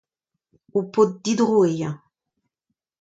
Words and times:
Ur 0.75 0.83
paotr 0.91 1.11
didro 1.23 1.55
eo 1.55 1.61
eñ. 1.71 1.81